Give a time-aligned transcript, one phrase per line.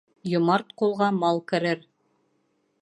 [0.31, 1.87] Йомарт ҡулға мал керер.